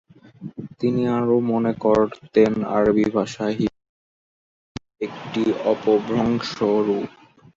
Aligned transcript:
তিনি 0.79 1.01
আরও 1.17 1.35
মনে 1.51 1.73
করতেন 1.85 2.51
আরবি 2.77 3.05
ভাষা 3.15 3.45
হিব্রু 3.49 3.79
ভাষার 3.79 5.01
একটি 5.01 5.43
অপভ্রংশ 5.73 6.51
রূপ। 6.85 7.09